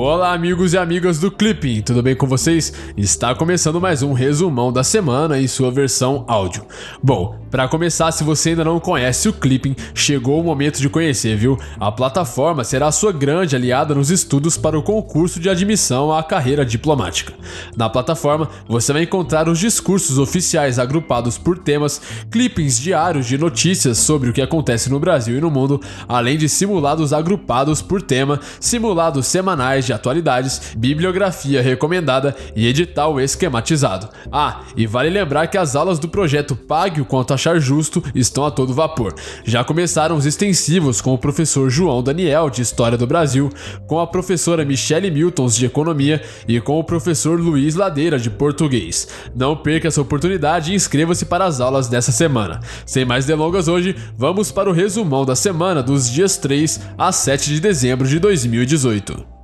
Olá, 0.00 0.32
amigos 0.32 0.74
e 0.74 0.78
amigas 0.78 1.18
do 1.18 1.28
Clipping, 1.28 1.82
tudo 1.82 2.04
bem 2.04 2.14
com 2.14 2.24
vocês? 2.24 2.72
Está 2.96 3.34
começando 3.34 3.80
mais 3.80 4.00
um 4.00 4.12
resumão 4.12 4.72
da 4.72 4.84
semana 4.84 5.40
em 5.40 5.48
sua 5.48 5.72
versão 5.72 6.24
áudio. 6.28 6.64
Bom, 7.02 7.36
para 7.50 7.66
começar, 7.66 8.12
se 8.12 8.22
você 8.22 8.50
ainda 8.50 8.62
não 8.62 8.78
conhece 8.78 9.28
o 9.28 9.32
Clipping, 9.32 9.74
chegou 9.92 10.40
o 10.40 10.44
momento 10.44 10.78
de 10.78 10.88
conhecer, 10.88 11.36
viu? 11.36 11.58
A 11.80 11.90
plataforma 11.90 12.62
será 12.62 12.86
a 12.86 12.92
sua 12.92 13.10
grande 13.10 13.56
aliada 13.56 13.92
nos 13.92 14.08
estudos 14.08 14.56
para 14.56 14.78
o 14.78 14.84
concurso 14.84 15.40
de 15.40 15.48
admissão 15.48 16.12
à 16.12 16.22
carreira 16.22 16.64
diplomática. 16.64 17.32
Na 17.76 17.88
plataforma, 17.88 18.48
você 18.68 18.92
vai 18.92 19.02
encontrar 19.02 19.48
os 19.48 19.58
discursos 19.58 20.16
oficiais 20.16 20.78
agrupados 20.78 21.36
por 21.36 21.58
temas, 21.58 22.00
clippings 22.30 22.78
diários 22.78 23.26
de 23.26 23.36
notícias 23.36 23.98
sobre 23.98 24.30
o 24.30 24.32
que 24.32 24.42
acontece 24.42 24.88
no 24.88 25.00
Brasil 25.00 25.36
e 25.38 25.40
no 25.40 25.50
mundo, 25.50 25.80
além 26.06 26.38
de 26.38 26.48
simulados 26.48 27.12
agrupados 27.12 27.82
por 27.82 28.00
tema, 28.00 28.38
simulados 28.60 29.26
semanais 29.26 29.87
de 29.88 29.92
atualidades, 29.92 30.74
bibliografia 30.76 31.62
recomendada 31.62 32.36
e 32.54 32.66
edital 32.66 33.20
esquematizado. 33.20 34.08
Ah, 34.30 34.62
e 34.76 34.86
vale 34.86 35.10
lembrar 35.10 35.46
que 35.48 35.58
as 35.58 35.74
aulas 35.74 35.98
do 35.98 36.08
projeto 36.08 36.54
Pague 36.54 37.00
o 37.00 37.04
Quanto 37.04 37.34
Achar 37.34 37.58
Justo 37.58 38.02
estão 38.14 38.44
a 38.44 38.50
todo 38.50 38.74
vapor. 38.74 39.14
Já 39.44 39.64
começaram 39.64 40.16
os 40.16 40.26
extensivos 40.26 41.00
com 41.00 41.14
o 41.14 41.18
professor 41.18 41.70
João 41.70 42.02
Daniel, 42.02 42.50
de 42.50 42.62
História 42.62 42.98
do 42.98 43.06
Brasil, 43.06 43.50
com 43.86 43.98
a 43.98 44.06
professora 44.06 44.64
Michele 44.64 45.10
Miltons, 45.10 45.56
de 45.56 45.66
Economia, 45.66 46.22
e 46.46 46.60
com 46.60 46.78
o 46.78 46.84
professor 46.84 47.40
Luiz 47.40 47.74
Ladeira, 47.74 48.18
de 48.18 48.30
Português. 48.30 49.08
Não 49.34 49.56
perca 49.56 49.88
essa 49.88 50.02
oportunidade 50.02 50.72
e 50.72 50.74
inscreva-se 50.74 51.24
para 51.24 51.46
as 51.46 51.60
aulas 51.60 51.88
dessa 51.88 52.12
semana. 52.12 52.60
Sem 52.84 53.04
mais 53.04 53.24
delongas 53.24 53.68
hoje, 53.68 53.96
vamos 54.16 54.52
para 54.52 54.68
o 54.68 54.72
resumão 54.72 55.24
da 55.24 55.34
semana 55.34 55.82
dos 55.82 56.10
dias 56.10 56.36
3 56.36 56.80
a 56.98 57.10
7 57.10 57.54
de 57.54 57.60
dezembro 57.60 58.06
de 58.06 58.18
2018. 58.18 59.37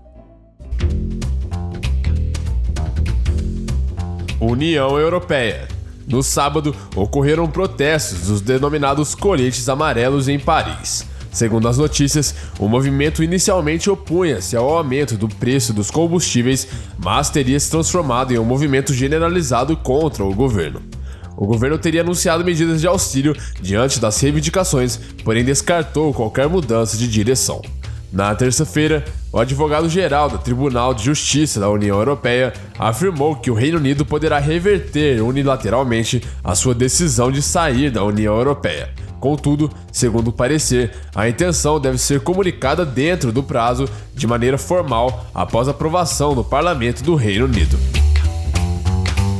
União 4.50 4.98
Europeia. 4.98 5.68
No 6.06 6.22
sábado, 6.22 6.74
ocorreram 6.94 7.46
protestos 7.48 8.28
dos 8.28 8.40
denominados 8.40 9.14
coletes 9.14 9.68
amarelos 9.68 10.28
em 10.28 10.38
Paris. 10.38 11.06
Segundo 11.32 11.66
as 11.66 11.78
notícias, 11.78 12.34
o 12.60 12.68
movimento 12.68 13.22
inicialmente 13.22 13.90
opunha-se 13.90 14.56
ao 14.56 14.68
aumento 14.68 15.16
do 15.16 15.28
preço 15.28 15.72
dos 15.72 15.90
combustíveis, 15.90 16.68
mas 16.96 17.28
teria 17.28 17.58
se 17.58 17.70
transformado 17.70 18.32
em 18.32 18.38
um 18.38 18.44
movimento 18.44 18.94
generalizado 18.94 19.76
contra 19.76 20.22
o 20.22 20.32
governo. 20.32 20.80
O 21.36 21.46
governo 21.46 21.76
teria 21.76 22.02
anunciado 22.02 22.44
medidas 22.44 22.80
de 22.80 22.86
auxílio 22.86 23.34
diante 23.60 23.98
das 23.98 24.20
reivindicações, 24.20 24.96
porém 25.24 25.44
descartou 25.44 26.14
qualquer 26.14 26.48
mudança 26.48 26.96
de 26.96 27.08
direção. 27.08 27.60
Na 28.14 28.32
terça-feira, 28.32 29.04
o 29.32 29.40
advogado-geral 29.40 30.30
do 30.30 30.38
Tribunal 30.38 30.94
de 30.94 31.02
Justiça 31.02 31.58
da 31.58 31.68
União 31.68 31.98
Europeia 31.98 32.52
afirmou 32.78 33.34
que 33.34 33.50
o 33.50 33.54
Reino 33.54 33.76
Unido 33.78 34.06
poderá 34.06 34.38
reverter 34.38 35.20
unilateralmente 35.20 36.22
a 36.44 36.54
sua 36.54 36.76
decisão 36.76 37.32
de 37.32 37.42
sair 37.42 37.90
da 37.90 38.04
União 38.04 38.36
Europeia. 38.36 38.90
Contudo, 39.18 39.68
segundo 39.90 40.28
o 40.28 40.32
parecer, 40.32 40.92
a 41.12 41.28
intenção 41.28 41.80
deve 41.80 41.98
ser 41.98 42.20
comunicada 42.20 42.86
dentro 42.86 43.32
do 43.32 43.42
prazo, 43.42 43.88
de 44.14 44.28
maneira 44.28 44.56
formal, 44.56 45.26
após 45.34 45.66
aprovação 45.66 46.36
no 46.36 46.44
Parlamento 46.44 47.02
do 47.02 47.16
Reino 47.16 47.46
Unido. 47.46 47.76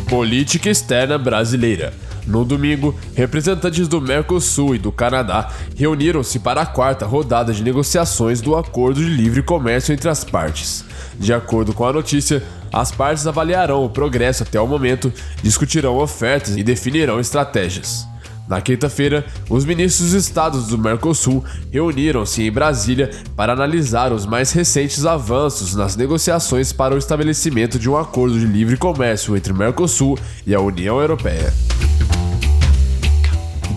Política 0.09 0.69
externa 0.69 1.17
brasileira. 1.17 1.95
No 2.27 2.45
domingo, 2.45 2.95
representantes 3.15 3.87
do 3.87 4.01
Mercosul 4.01 4.75
e 4.75 4.79
do 4.79 4.91
Canadá 4.91 5.51
reuniram-se 5.77 6.39
para 6.39 6.63
a 6.63 6.67
quarta 6.67 7.05
rodada 7.05 7.53
de 7.53 7.63
negociações 7.63 8.41
do 8.41 8.57
Acordo 8.57 9.01
de 9.01 9.11
Livre 9.11 9.43
Comércio 9.43 9.93
entre 9.93 10.09
as 10.09 10.25
partes. 10.25 10.85
De 11.19 11.33
acordo 11.33 11.75
com 11.75 11.87
a 11.87 11.93
notícia, 11.93 12.43
as 12.73 12.91
partes 12.91 13.27
avaliarão 13.27 13.85
o 13.85 13.91
progresso 13.91 14.43
até 14.43 14.61
o 14.61 14.67
momento, 14.67 15.13
discutirão 15.43 15.99
ofertas 15.99 16.57
e 16.57 16.63
definirão 16.63 17.21
estratégias. 17.21 18.07
Na 18.49 18.61
quinta-feira, 18.61 19.25
os 19.49 19.65
ministros 19.65 20.11
dos 20.11 20.23
estados 20.23 20.67
do 20.67 20.77
Mercosul 20.77 21.43
reuniram-se 21.71 22.43
em 22.43 22.53
Brasília 22.53 23.11
para 23.35 23.55
analisar 23.55 24.13
os 24.13 24.27
mais 24.27 24.53
recentes 24.53 25.07
avanços 25.07 25.75
nas 25.75 25.97
negociações 25.97 26.73
para 26.73 26.95
o 26.95 26.99
estabelecimento 26.99 27.79
de 27.79 27.89
um 27.89 27.97
acordo 27.97 28.39
de 28.39 28.45
livre 28.45 28.77
comércio 28.77 29.35
entre 29.35 29.53
o 29.53 29.57
Mercosul 29.57 30.19
e 30.47 30.55
a 30.55 30.61
União 30.61 31.01
Europeia. 31.01 31.55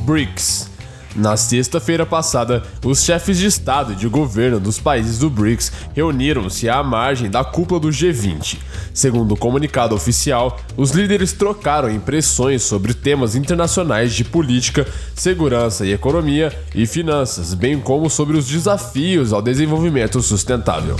BRICS. 0.05 0.77
Na 1.17 1.35
sexta-feira 1.35 2.05
passada, 2.05 2.61
os 2.85 3.03
chefes 3.03 3.39
de 3.39 3.47
Estado 3.47 3.93
e 3.93 3.95
de 3.95 4.07
governo 4.07 4.59
dos 4.59 4.79
países 4.79 5.17
do 5.17 5.31
BRICS 5.31 5.71
reuniram-se 5.95 6.69
à 6.69 6.83
margem 6.83 7.27
da 7.27 7.43
cúpula 7.43 7.79
do 7.79 7.89
G20. 7.89 8.59
Segundo 8.93 9.33
o 9.33 9.37
comunicado 9.37 9.95
oficial, 9.95 10.59
os 10.77 10.91
líderes 10.91 11.33
trocaram 11.33 11.89
impressões 11.89 12.61
sobre 12.61 12.93
temas 12.93 13.35
internacionais 13.35 14.13
de 14.13 14.23
política, 14.23 14.87
segurança 15.15 15.87
e 15.87 15.91
economia 15.91 16.55
e 16.75 16.85
finanças, 16.85 17.55
bem 17.55 17.79
como 17.79 18.11
sobre 18.11 18.37
os 18.37 18.47
desafios 18.47 19.33
ao 19.33 19.41
desenvolvimento 19.41 20.21
sustentável. 20.21 20.95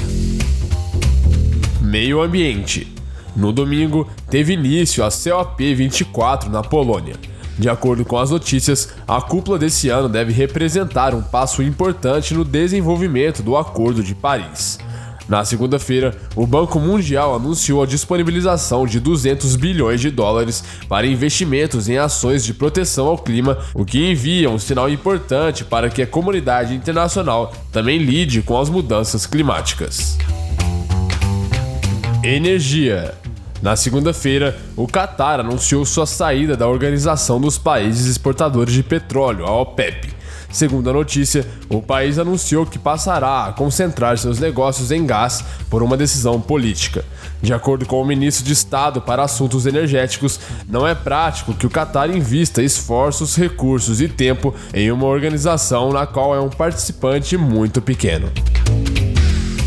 Meio 1.80 2.24
Ambiente. 2.24 2.92
No 3.36 3.52
domingo, 3.52 4.10
teve 4.32 4.54
início 4.54 5.04
a 5.04 5.10
COP24 5.10 6.48
na 6.48 6.64
Polônia. 6.64 7.14
De 7.58 7.70
acordo 7.70 8.06
com 8.06 8.18
as 8.18 8.30
notícias, 8.30 8.90
a 9.08 9.20
cúpula 9.20 9.58
desse 9.58 9.90
ano 9.90 10.08
deve 10.08 10.32
representar 10.32 11.16
um 11.16 11.22
passo 11.22 11.64
importante 11.64 12.34
no 12.34 12.46
desenvolvimento 12.46 13.42
do 13.42 13.58
Acordo 13.58 14.04
de 14.04 14.14
Paris. 14.14 14.78
Na 15.28 15.44
segunda-feira, 15.44 16.16
o 16.36 16.48
Banco 16.48 16.80
Mundial 16.80 17.36
anunciou 17.36 17.84
a 17.84 17.86
disponibilização 17.86 18.86
de 18.86 19.00
200 19.00 19.58
bilhões 19.58 20.00
de 20.00 20.10
dólares 20.10 20.64
para 20.88 21.06
investimentos 21.06 21.90
em 21.90 21.98
ações 21.98 22.46
de 22.46 22.54
proteção 22.54 23.08
ao 23.08 23.18
clima, 23.18 23.58
o 23.74 23.84
que 23.84 24.10
envia 24.10 24.50
um 24.50 24.58
sinal 24.58 24.90
importante 24.90 25.66
para 25.66 25.90
que 25.90 26.02
a 26.02 26.08
comunidade 26.08 26.74
internacional 26.74 27.54
também 27.74 27.98
lide 27.98 28.42
com 28.42 28.58
as 28.58 28.70
mudanças 28.70 29.26
climáticas. 29.26 30.18
Energia. 32.24 33.14
Na 33.62 33.76
segunda-feira, 33.76 34.56
o 34.76 34.88
Qatar 34.88 35.40
anunciou 35.40 35.84
sua 35.86 36.06
saída 36.06 36.56
da 36.56 36.68
Organização 36.68 37.42
dos 37.42 37.58
Países 37.58 38.06
Exportadores 38.06 38.74
de 38.74 38.84
Petróleo, 38.84 39.46
a 39.46 39.52
OPEP. 39.52 40.16
Segundo 40.50 40.90
a 40.90 40.94
notícia, 40.94 41.46
o 41.68 41.82
país 41.82 42.18
anunciou 42.18 42.66
que 42.66 42.80
passará 42.80 43.46
a 43.46 43.54
concentrar 43.54 44.18
seus 44.18 44.40
negócios 44.40 44.92
em 44.92 45.06
gás 45.06 45.44
por 45.70 45.84
uma 45.84 45.98
decisão 45.98 46.40
política. 46.40 47.04
De 47.42 47.54
acordo 47.54 47.86
com 47.86 48.02
o 48.02 48.06
ministro 48.06 48.46
de 48.46 48.54
Estado 48.54 49.02
para 49.02 49.24
Assuntos 49.24 49.66
Energéticos, 49.66 50.40
não 50.68 50.88
é 50.88 50.96
prático 50.96 51.54
que 51.54 51.66
o 51.66 51.70
Qatar 51.70 52.10
invista 52.10 52.62
esforços, 52.62 53.36
recursos 53.36 54.00
e 54.02 54.08
tempo 54.08 54.56
em 54.74 54.92
uma 54.92 55.06
organização 55.08 55.92
na 55.92 56.06
qual 56.06 56.34
é 56.34 56.40
um 56.40 56.50
participante 56.50 57.36
muito 57.38 57.82
pequeno. 57.82 58.32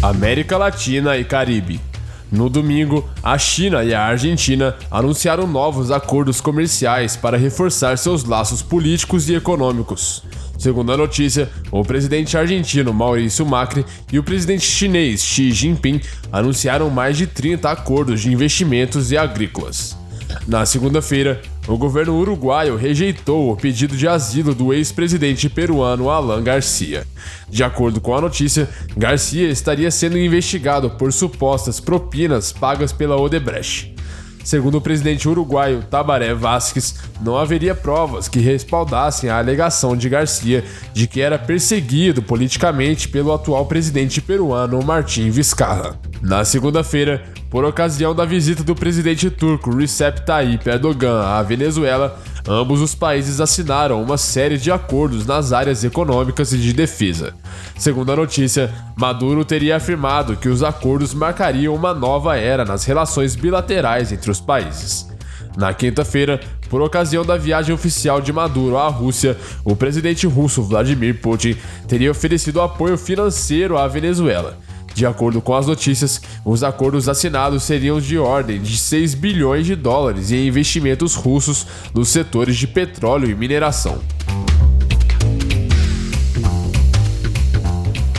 América 0.03 0.57
Latina 0.57 1.17
e 1.19 1.25
Caribe. 1.25 1.90
No 2.31 2.49
domingo, 2.49 3.09
a 3.23 3.37
China 3.37 3.83
e 3.83 3.93
a 3.93 4.05
Argentina 4.05 4.77
anunciaram 4.91 5.47
novos 5.47 5.91
acordos 5.91 6.41
comerciais 6.41 7.17
para 7.17 7.37
reforçar 7.37 7.99
seus 7.99 8.25
laços 8.25 8.63
políticos 8.63 9.29
e 9.29 9.35
econômicos. 9.35 10.23
Segundo 10.57 10.93
a 10.93 10.97
notícia, 10.97 11.49
o 11.73 11.83
presidente 11.83 12.37
argentino 12.37 12.93
Maurício 12.93 13.47
Macri 13.47 13.85
e 14.13 14.19
o 14.19 14.23
presidente 14.23 14.65
chinês 14.65 15.25
Xi 15.25 15.51
Jinping 15.51 16.01
anunciaram 16.31 16.91
mais 16.91 17.17
de 17.17 17.27
30 17.27 17.71
acordos 17.71 18.21
de 18.21 18.33
investimentos 18.33 19.11
e 19.11 19.17
agrícolas. 19.17 19.97
Na 20.47 20.65
segunda-feira, 20.67 21.41
o 21.73 21.79
governo 21.79 22.19
uruguaio 22.19 22.75
rejeitou 22.75 23.53
o 23.53 23.57
pedido 23.57 23.97
de 23.97 24.09
asilo 24.09 24.55
do 24.55 24.75
ex-presidente 24.75 25.49
peruano 25.49 26.11
Alan 26.11 26.43
Garcia. 26.43 27.07
De 27.49 27.63
acordo 27.63 28.01
com 28.01 28.15
a 28.15 28.21
notícia, 28.21 28.69
Garcia 28.97 29.49
estaria 29.49 29.91
sendo 29.91 30.19
investigado 30.19 30.91
por 30.91 31.13
supostas 31.13 31.79
propinas 31.79 32.51
pagas 32.51 32.93
pela 32.93 33.17
Odebrecht. 33.17 33.95
Segundo 34.51 34.79
o 34.79 34.81
presidente 34.81 35.29
uruguaio 35.29 35.85
Tabaré 35.89 36.35
Vázquez, 36.35 36.97
não 37.21 37.39
haveria 37.39 37.73
provas 37.73 38.27
que 38.27 38.41
respaldassem 38.41 39.31
a 39.31 39.39
alegação 39.39 39.97
de 39.97 40.09
Garcia 40.09 40.65
de 40.93 41.07
que 41.07 41.21
era 41.21 41.39
perseguido 41.39 42.21
politicamente 42.21 43.09
pelo 43.09 43.33
atual 43.33 43.65
presidente 43.67 44.21
peruano 44.21 44.83
Martim 44.83 45.31
Vizcarra. 45.31 45.97
Na 46.21 46.45
segunda-feira, 46.45 47.23
por 47.49 47.65
ocasião 47.65 48.13
da 48.13 48.25
visita 48.25 48.65
do 48.65 48.75
presidente 48.75 49.31
turco 49.31 49.73
Recep 49.73 50.27
Tayyip 50.27 50.69
Erdogan 50.69 51.23
à 51.23 51.41
Venezuela, 51.45 52.21
ambos 52.49 52.81
os 52.81 52.95
países 52.95 53.41
assinaram 53.41 54.03
uma 54.03 54.17
série 54.17 54.59
de 54.59 54.71
acordos 54.71 55.27
nas 55.27 55.53
áreas 55.53 55.85
econômicas 55.85 56.53
e 56.53 56.59
de 56.59 56.73
defesa. 56.73 57.35
Segundo 57.79 58.13
a 58.13 58.17
notícia, 58.17 58.73
Maduro 58.97 59.45
teria 59.45 59.77
afirmado 59.77 60.37
que 60.37 60.49
os 60.49 60.63
acordos 60.63 61.15
marcariam 61.15 61.75
uma 61.75 61.95
nova 61.95 62.37
era 62.37 62.65
nas 62.65 62.85
relações 62.85 63.35
bilaterais 63.35 64.13
entre 64.13 64.31
os 64.31 64.41
países. 64.41 65.09
Na 65.57 65.75
quinta-feira, 65.75 66.41
por 66.69 66.81
ocasião 66.81 67.25
da 67.25 67.37
viagem 67.37 67.75
oficial 67.75 68.21
de 68.21 68.33
Maduro 68.33 68.79
à 68.79 68.89
Rússia, 68.89 69.37
o 69.65 69.75
presidente 69.75 70.27
russo 70.27 70.63
Vladimir 70.63 71.21
Putin 71.21 71.57
teria 71.89 72.11
oferecido 72.11 72.61
apoio 72.61 72.97
financeiro 72.97 73.77
à 73.77 73.89
Venezuela. 73.89 74.57
De 75.01 75.07
acordo 75.07 75.41
com 75.41 75.55
as 75.55 75.67
notícias, 75.67 76.21
os 76.45 76.63
acordos 76.63 77.09
assinados 77.09 77.63
seriam 77.63 77.99
de 77.99 78.19
ordem 78.19 78.61
de 78.61 78.77
6 78.77 79.15
bilhões 79.15 79.65
de 79.65 79.75
dólares 79.75 80.31
em 80.31 80.47
investimentos 80.47 81.15
russos 81.15 81.67
nos 81.95 82.11
setores 82.11 82.55
de 82.59 82.67
petróleo 82.67 83.31
e 83.31 83.35
mineração. 83.35 83.99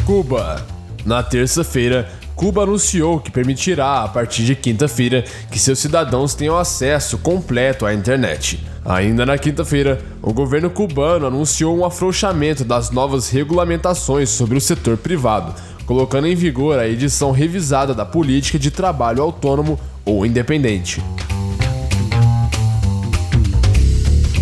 Cuba. 0.08 0.66
Na 1.06 1.22
terça-feira, 1.22 2.10
Cuba 2.36 2.64
anunciou 2.64 3.20
que 3.20 3.30
permitirá, 3.30 4.02
a 4.02 4.08
partir 4.08 4.44
de 4.44 4.56
quinta-feira, 4.56 5.24
que 5.52 5.60
seus 5.60 5.78
cidadãos 5.78 6.34
tenham 6.34 6.58
acesso 6.58 7.20
completo 7.20 7.86
à 7.86 7.94
internet. 7.94 8.60
Ainda 8.84 9.24
na 9.28 9.38
quinta-feira, 9.38 10.02
o 10.20 10.34
governo 10.34 10.72
cubano 10.72 11.28
anunciou 11.28 11.78
um 11.78 11.86
afrouxamento 11.86 12.64
das 12.64 12.90
novas 12.90 13.30
regulamentações 13.30 14.30
sobre 14.30 14.58
o 14.58 14.62
setor 14.62 14.98
privado, 14.98 15.54
colocando 15.92 16.26
em 16.26 16.36
vigor 16.36 16.80
a 16.80 16.88
edição 16.88 17.32
revisada 17.32 17.94
da 17.94 18.06
política 18.06 18.58
de 18.58 18.72
trabalho 18.72 19.22
autônomo 19.22 19.78
ou 20.06 20.26
independente. 20.26 21.04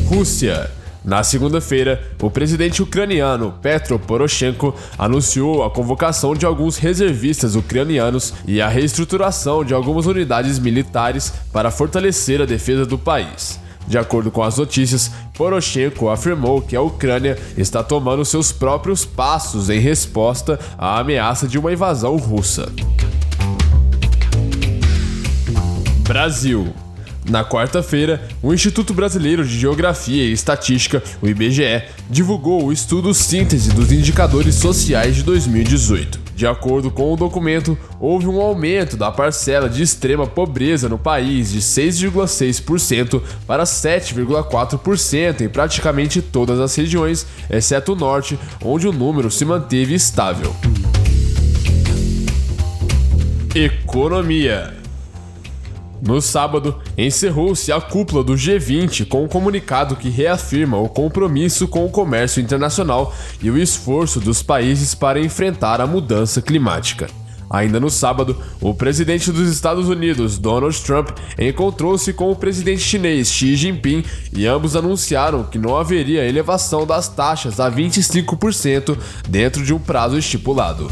Rússia. 0.05 0.69
Na 1.03 1.23
segunda-feira, 1.23 2.03
o 2.21 2.29
presidente 2.29 2.83
ucraniano 2.83 3.51
Petro 3.63 3.97
Poroshenko 3.97 4.75
anunciou 4.95 5.63
a 5.63 5.71
convocação 5.71 6.35
de 6.35 6.45
alguns 6.45 6.77
reservistas 6.77 7.55
ucranianos 7.55 8.31
e 8.45 8.61
a 8.61 8.67
reestruturação 8.67 9.65
de 9.65 9.73
algumas 9.73 10.05
unidades 10.05 10.59
militares 10.59 11.33
para 11.51 11.71
fortalecer 11.71 12.39
a 12.43 12.45
defesa 12.45 12.85
do 12.85 12.99
país. 12.99 13.59
De 13.89 13.97
acordo 13.97 14.29
com 14.29 14.43
as 14.43 14.55
notícias, 14.55 15.11
Poroshenko 15.33 16.09
afirmou 16.09 16.61
que 16.61 16.75
a 16.75 16.81
Ucrânia 16.81 17.39
está 17.57 17.83
tomando 17.83 18.23
seus 18.23 18.51
próprios 18.51 19.03
passos 19.03 19.67
em 19.67 19.79
resposta 19.79 20.59
à 20.77 20.99
ameaça 20.99 21.47
de 21.47 21.57
uma 21.57 21.73
invasão 21.73 22.15
russa. 22.15 22.71
Brasil. 26.01 26.71
Na 27.27 27.43
quarta-feira, 27.43 28.27
o 28.41 28.53
Instituto 28.53 28.93
Brasileiro 28.93 29.45
de 29.45 29.59
Geografia 29.59 30.23
e 30.23 30.31
Estatística, 30.31 31.03
o 31.21 31.27
IBGE, 31.27 31.83
divulgou 32.09 32.65
o 32.65 32.71
estudo 32.71 33.13
Síntese 33.13 33.71
dos 33.71 33.91
Indicadores 33.91 34.55
Sociais 34.55 35.15
de 35.15 35.23
2018. 35.23 36.28
De 36.39 36.47
acordo 36.47 36.89
com 36.89 37.11
o 37.11 37.17
documento, 37.17 37.77
houve 37.99 38.25
um 38.25 38.39
aumento 38.39 38.95
da 38.95 39.11
parcela 39.11 39.67
de 39.67 39.83
extrema 39.83 40.25
pobreza 40.25 40.87
no 40.87 40.97
país 40.97 41.51
de 41.51 41.59
6,6% 41.59 43.21
para 43.45 43.65
7,4% 43.65 45.41
em 45.41 45.49
praticamente 45.49 46.21
todas 46.21 46.57
as 46.61 46.73
regiões, 46.73 47.27
exceto 47.49 47.91
o 47.91 47.95
norte, 47.97 48.39
onde 48.63 48.87
o 48.87 48.93
número 48.93 49.29
se 49.29 49.43
manteve 49.43 49.93
estável. 49.93 50.55
Economia. 53.53 54.78
No 56.01 56.21
sábado, 56.21 56.75
encerrou-se 56.97 57.71
a 57.71 57.81
cúpula 57.81 58.23
do 58.23 58.33
G20 58.33 59.07
com 59.07 59.23
um 59.23 59.27
comunicado 59.27 59.95
que 59.95 60.09
reafirma 60.09 60.77
o 60.77 60.87
compromisso 60.87 61.67
com 61.67 61.85
o 61.85 61.89
comércio 61.89 62.41
internacional 62.41 63.13
e 63.41 63.49
o 63.51 63.57
esforço 63.57 64.19
dos 64.19 64.41
países 64.41 64.95
para 64.95 65.19
enfrentar 65.19 65.81
a 65.81 65.87
mudança 65.87 66.41
climática. 66.41 67.07
Ainda 67.49 67.79
no 67.79 67.89
sábado, 67.89 68.37
o 68.61 68.75
presidente 68.75 69.31
dos 69.31 69.49
Estados 69.49 69.89
Unidos, 69.89 70.37
Donald 70.37 70.79
Trump, 70.81 71.09
encontrou-se 71.37 72.13
com 72.13 72.31
o 72.31 72.35
presidente 72.35 72.81
chinês 72.81 73.31
Xi 73.31 73.55
Jinping 73.55 74.03
e 74.31 74.45
ambos 74.45 74.75
anunciaram 74.75 75.43
que 75.43 75.57
não 75.57 75.75
haveria 75.75 76.27
elevação 76.27 76.85
das 76.85 77.07
taxas 77.07 77.59
a 77.59 77.69
25% 77.69 78.95
dentro 79.27 79.65
de 79.65 79.73
um 79.73 79.79
prazo 79.79 80.17
estipulado. 80.17 80.91